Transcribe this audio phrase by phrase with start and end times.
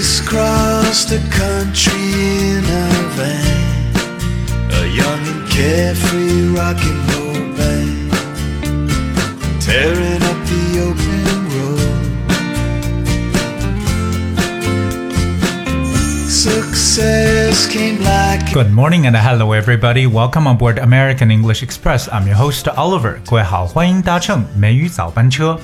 [0.00, 3.92] Crisscross the country in a van,
[4.72, 8.10] a young and carefree rock and roll band,
[9.60, 11.94] tearing up the open road.
[16.28, 20.06] Success came like Good morning and hello everybody.
[20.06, 22.08] Welcome on board American English Express.
[22.10, 23.20] I'm your host Oliver.
[23.26, 25.58] 各位好，欢迎搭乘美语早班车。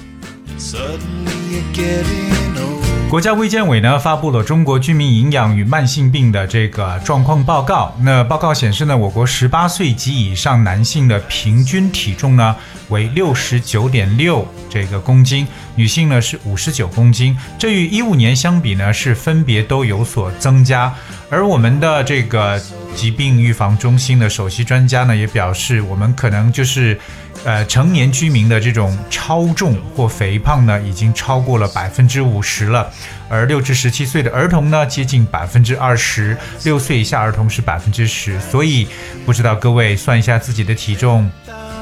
[0.59, 2.66] suddenly you're getting old.
[3.10, 7.96] 国家卫健委呢发布了中国居民营养与慢性病的这个状况报告。
[8.02, 12.54] 那报告显示呢，我国十八岁及以上男性的平均体重呢
[12.90, 17.36] 为六十九点六这个公斤，女性呢是五十九公斤。
[17.58, 20.94] 这与一五年相比呢是分别都有所增加。
[21.30, 22.62] 而我们的这个
[22.94, 27.00] 疾病预防中心的首席专家呢也表示，我们可能就是。
[27.46, 32.92] 呃，成年居民的这种超重或肥胖呢，已经超过了百分之五十了，
[33.30, 38.38] 而六至十七岁的儿童呢，接近百分之二十，六岁以下儿童是百分之十。
[38.40, 38.88] 所以，
[39.26, 41.30] 不知道各位算一下自己的体重，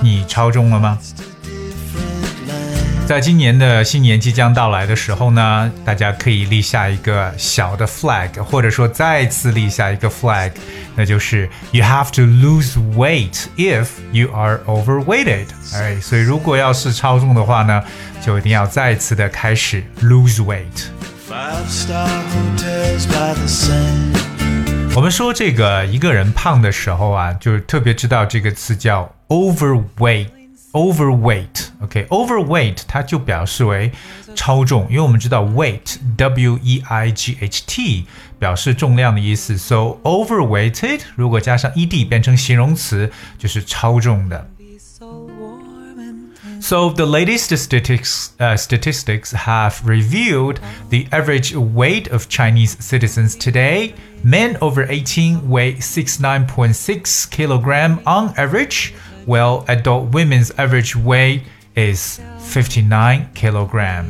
[0.02, 1.00] 你超重了吗？
[3.08, 10.52] 在今年的新年即将到来的时候呢，大家可以立下一个小的 flag，或者说再次立下一个 flag，
[10.96, 15.46] 那就是 you have to lose weight if you are overweighted。
[15.76, 17.84] 哎，所以如果要是超重的话呢，
[18.26, 20.88] 就一定要再次的开始 lose weight。
[21.30, 24.18] Five star hotels by the sand.
[24.96, 30.30] 我们说这个一个人胖的时候啊，就是特别知道这个词叫 overweight。
[30.75, 33.91] overweight，OK，overweight、它就表示为
[34.35, 38.07] 超重，因为我们知道 weight，w e i g h t
[38.39, 44.49] 表示重量的意思，so overweighted 如果加上 ed 变成形容词，就是超重的。
[46.61, 50.59] So the latest statistics, uh, statistics have revealed
[50.91, 53.95] the average weight of Chinese citizens today.
[54.23, 58.93] Men over 18 weigh 69.6 kilogram on average,
[59.28, 61.42] Well, adult women's average weight
[61.76, 64.06] is 59 kilogram.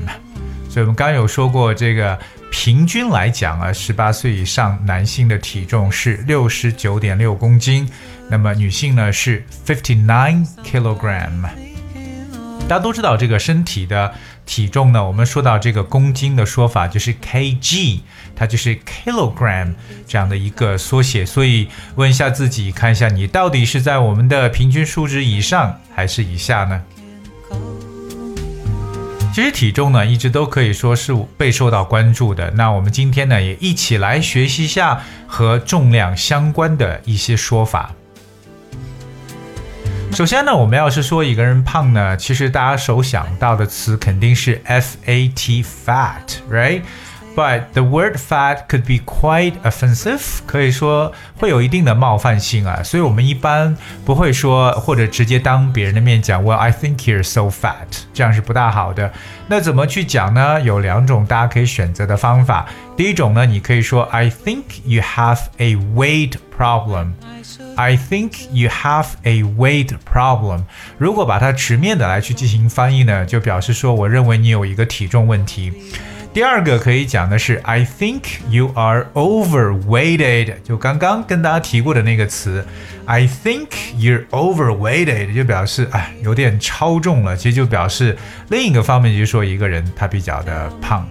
[0.69, 2.19] 所以我们刚刚有说过，这个
[2.51, 7.89] 平均来讲啊，十八岁以上男性的体重是六十九点六公斤，
[8.29, 11.43] 那么女性呢是 fifty nine kilogram。
[12.67, 14.13] 大家都知道这个身体的
[14.45, 17.99] 体重呢，我们说到这个公斤的说法就是 kg，
[18.35, 19.73] 它就是 kilogram
[20.07, 21.25] 这样的一个缩写。
[21.25, 26.81] 所以问一下自己，看一下你到底是在我们的平均数值以上还是以下呢？
[29.33, 32.49] 其实体重呢，一直都可以说是备受到关注的。
[32.51, 37.91] 那我们今天呢，也一起来学习一下和重量相关的一些说法。
[40.17, 46.83] 首先呢，我们要是说一个人胖呢，其实大家首想到的词肯定是 f a t fat，right？
[47.35, 53.75] But the word fat could be quite offensive，可以说会有一定的冒犯性啊，所以我们一般
[54.05, 59.11] 不会说或者直接当别人的面讲，Well I think you're so fat，这样是不大好的。
[59.47, 60.61] 那怎么去讲呢？
[60.61, 62.65] 有两种大家可以选择的方法。
[62.95, 67.15] 第一种呢，你可以说 I think you have a weight problem。
[67.75, 70.61] I think you have a weight problem。
[70.97, 75.73] 如果把它直面的来去进行翻译呢，就表示说我认为你有一个体重问题。
[76.35, 82.67] 第二个可以讲的是 I think you are overweighted，就刚刚跟大家提过的那个词
[83.05, 88.17] ，I think you're overweighted，就表示哎有点超重了，其实就表示
[88.49, 91.07] 另一个方面就是说一个人他比较的胖。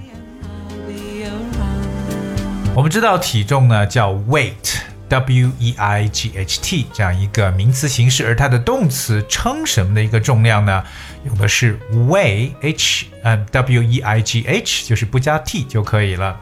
[2.74, 4.82] 我们知道体重呢叫 weight。
[5.14, 10.82] W E I G H T 这样一个名词形式，而它的动词称什么的一个重量呢？
[11.24, 16.36] 用的是 weigh H，嗯，W E I G H 就是不加 T 就可以了。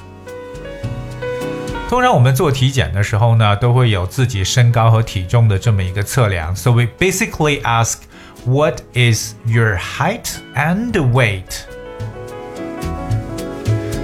[1.91, 6.57] 通常我们做体检的时候呢，都会有自己身高和体重的这么一个测量。
[6.57, 7.99] So we basically ask,
[8.47, 11.67] what is your height and weight?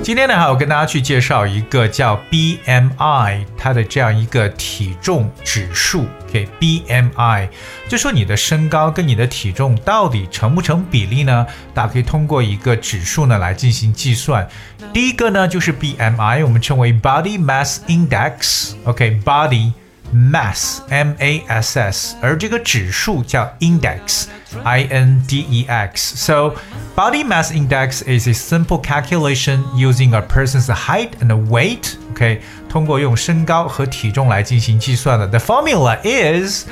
[0.08, 6.06] 今天呢，还要跟大家去介绍一个叫 BMI 它的这样一个体重指数。
[6.26, 7.50] OK，BMI
[7.90, 11.46] 就说你的身高跟你的体重到底成不成比例呢？
[11.74, 14.48] 大家可以通过一个指数呢来进行计算。
[14.94, 18.76] 第一个呢就是 BMI，我们称为 Body Mass Index。
[18.84, 19.72] OK，Body
[20.13, 26.15] Mass M A S S，而这个指数叫 Index。I N D E X.
[26.15, 26.53] So,
[26.95, 31.95] body mass index is a simple calculation using a person's height and weight.
[32.11, 32.39] OK，
[32.69, 35.27] 通过用身高和体重来进行计算的。
[35.27, 36.67] The formula is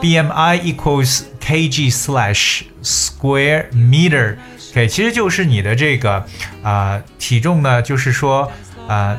[0.00, 4.36] BMI equals kg slash square meter.
[4.70, 6.12] OK，其实就是你的这个
[6.62, 8.44] 啊、呃、体重呢，就是说
[8.86, 9.18] 啊。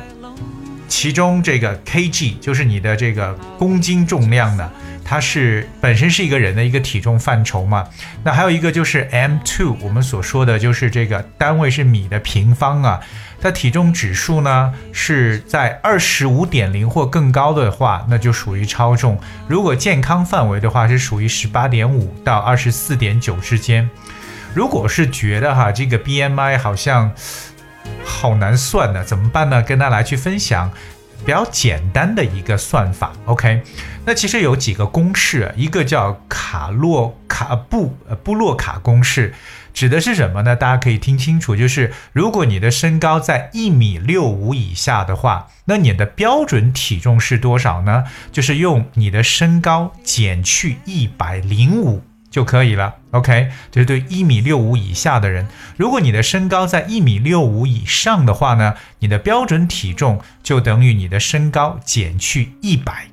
[0.91, 4.69] 其中这个 kg 就是你的这个公斤重量呢，
[5.05, 7.87] 它是本身是一个人的一个体重范畴嘛。
[8.25, 12.99] 那还有一个就是 m2，我们所说的就是这个单位是米的平方啊。
[13.39, 19.15] 它体重指数呢是在二十五点零或更高的话，那就属于超重；
[19.47, 23.89] 如果健康范围的话，是属于十八点五到二十四点九之间。
[24.53, 27.09] 如果是觉得哈这个 BMI 好像
[28.03, 29.61] 好难算呢，怎么办呢？
[29.61, 30.71] 跟大家来去分享
[31.25, 33.13] 比较简单的一个算法。
[33.25, 33.61] OK，
[34.05, 39.33] 那其实有几个公式，一个叫卡洛卡布呃布洛卡公式，
[39.73, 40.55] 指的是什么呢？
[40.55, 48.03] 大家可以听清楚，就是如果你的身高在一米六五以下的话，那你的标准体重是多少呢？
[48.31, 52.03] 就是用你的身高减去一百零五。
[52.31, 55.45] 就可以了，OK，这是对一米六五以下的人。
[55.75, 63.07] 如果你的身高在一米六五以上的话呢，你的标准体重就等于你的身高减去一百。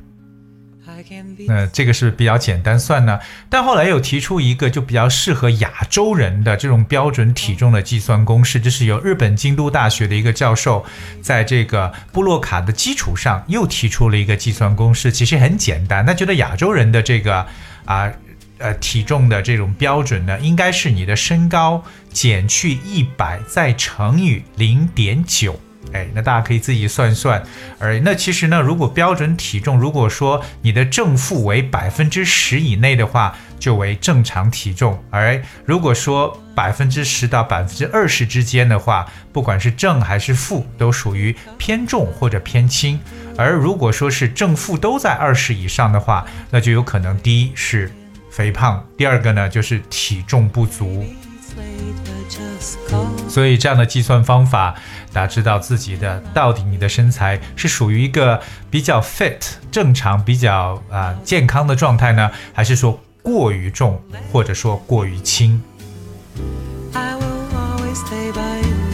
[1.46, 3.18] 那这个是比较简单算呢。
[3.48, 10.84] 但后来又提出一个就比较适合亚洲人的这种标准体重的计算公式，这是由日本京都大学的一个教授
[11.20, 16.06] 在这个布洛卡的基础上又提出了一个计算公式，其实很简单。
[16.06, 17.44] 他觉得亚洲人的这个
[17.84, 18.12] 啊。
[18.58, 21.82] 呃，体重的这种标准呢，应该是你的身高
[22.12, 25.58] 减去一百，再乘以零点九。
[25.92, 27.42] 哎，那大家可以自己算算。
[27.78, 35.02] 而那其实呢，如果标准体重，如果说你的正负为百分之十以内的话，就为正常体重。
[35.10, 43.00] 而如果说百分之十到百分之二十之间的话，不管是正还是负，都属于偏重或者偏轻。
[43.38, 47.90] 而如果说是正负都在二十以上的话，那就有可能第一是。
[48.38, 51.04] 肥胖，第二个呢就是体重不足，
[53.28, 54.76] 所以这样的计算方法，
[55.12, 58.40] 大家知道自己的到底你的身材是属于一个
[58.70, 59.40] 比较 fit
[59.72, 64.00] 正常、比较啊健康的状态呢，还是说过于重
[64.30, 65.60] 或者说过于轻？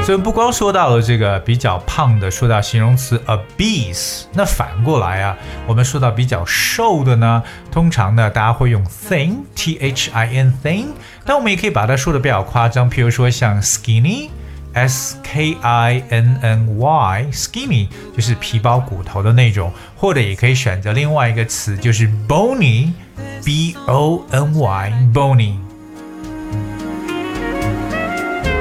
[0.04, 5.34] 所以不光说到了这个比较胖的，说到形容词 obese，那反过来啊，
[5.66, 7.42] 我们说到比较瘦的呢，
[7.73, 10.88] 通常呢大家会用 thin，t h i n thin，
[11.25, 25.54] 但我们也可以把它说的比较夸张，譬如说像 skinny，s k i n n y，skinny 就是皮包骨头的那种，或者也可以选择另外一个词，就是 bony，b o n y，bony。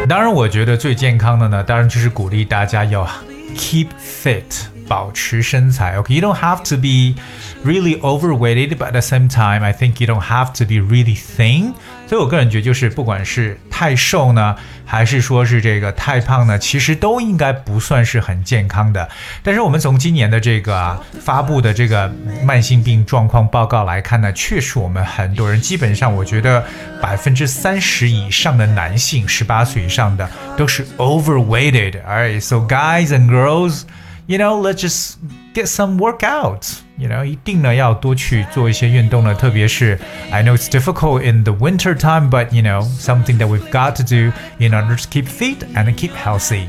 [0.06, 3.08] 当然，我觉得最健康的呢，当然就是鼓励大家要
[3.56, 4.44] keep fit，
[4.88, 5.98] 保持身材。
[5.98, 7.20] OK，you don't have to be
[7.64, 11.16] really overweighted, but at the same time, I think you don't have to be really
[11.16, 11.74] thin.
[12.08, 14.56] 所以我个人觉得，就是不管是太瘦呢，
[14.86, 19.10] 还是说是这个太胖呢，其实都应该不算是很健康的。
[19.42, 22.12] 但是我们从今年的这个啊发布的这个
[22.44, 26.64] 慢性病状况报告来看呢，确实我们很多人基本上，我觉得
[27.02, 32.04] 百分之三十以上的男性，十八岁以上的都是 overweighted。
[32.04, 33.84] Alright, so guys and girls,
[34.28, 35.18] you know let's just
[35.54, 36.80] get some workouts.
[36.98, 40.00] You know，一定呢要多去做一些运动呢，特别是
[40.32, 43.96] I know it's difficult in the winter time, but you know something that we've got
[43.96, 46.68] to do in order to keep fit and keep healthy.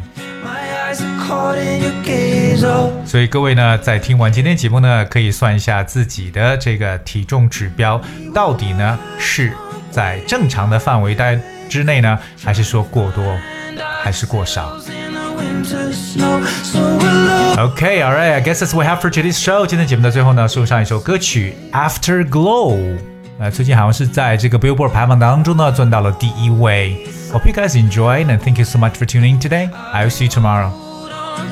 [3.05, 8.01] 所以各位呢，在听完今天节目呢，可以算一下自己的这个体重指标
[8.33, 9.53] 到底呢是
[9.91, 13.37] 在正常的范围带之内呢，还是说过多，
[14.03, 14.77] 还是过少。
[17.57, 18.35] Okay, all right.
[18.35, 19.65] I guess that's what we have for today's show.
[22.29, 22.77] Glow》。
[23.39, 27.09] 呃，最近好像是在这个 Billboard 排行当中呢，赚到了第一位。
[27.33, 29.69] Hope you guys enjoyed and thank you so much for tuning in today.
[29.93, 30.71] I'll see you tomorrow.
[30.71, 31.49] Hold on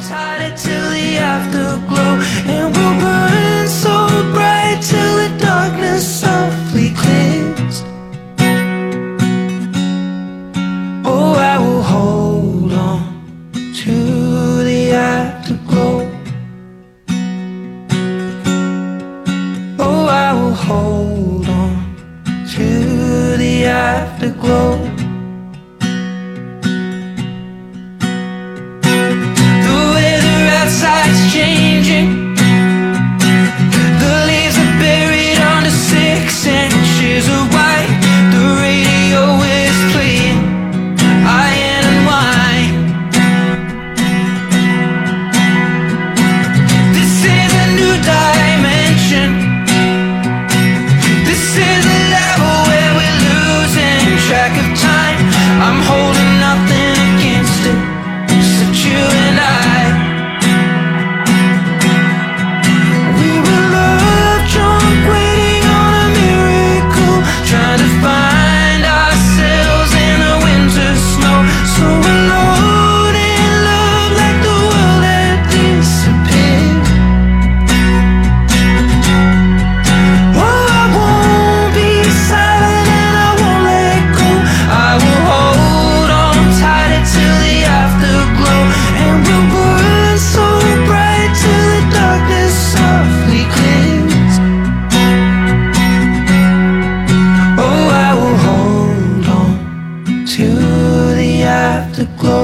[102.02, 102.41] the glow.